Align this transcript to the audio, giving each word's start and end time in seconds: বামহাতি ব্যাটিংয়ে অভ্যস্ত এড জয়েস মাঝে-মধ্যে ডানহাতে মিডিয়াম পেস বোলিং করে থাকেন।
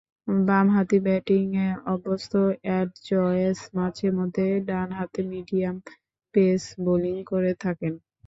বামহাতি 0.43 0.97
ব্যাটিংয়ে 1.05 1.65
অভ্যস্ত 1.87 2.33
এড 2.71 2.87
জয়েস 3.07 3.59
মাঝে-মধ্যে 3.77 4.47
ডানহাতে 4.67 5.21
মিডিয়াম 5.31 5.75
পেস 6.35 6.63
বোলিং 6.85 7.15
করে 7.31 7.51
থাকেন। 7.63 7.93